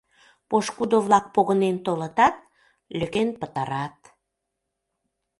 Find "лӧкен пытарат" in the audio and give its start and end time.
2.97-3.97